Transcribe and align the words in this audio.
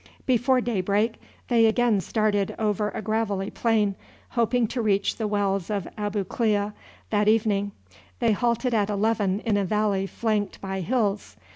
Before 0.25 0.61
daybreak 0.61 1.21
they 1.47 1.67
again 1.67 2.01
started 2.01 2.55
over 2.57 2.89
a 2.89 3.03
gravelly 3.03 3.51
plain, 3.51 3.93
hoping 4.29 4.65
to 4.69 4.81
reach 4.81 5.17
the 5.17 5.27
wells 5.27 5.69
of 5.69 5.87
Abu 5.95 6.23
Klea 6.23 6.71
that 7.11 7.27
evening. 7.27 7.71
They 8.17 8.31
halted 8.31 8.73
at 8.73 8.89
eleven 8.89 9.41
in 9.41 9.57
a 9.57 9.63
valley 9.63 10.07
flanked 10.07 10.59
by 10.59 10.79
hills. 10.79 11.37